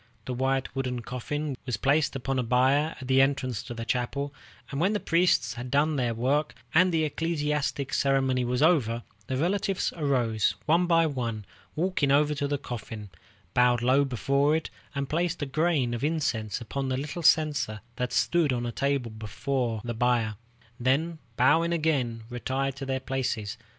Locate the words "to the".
3.61-3.85, 12.33-12.57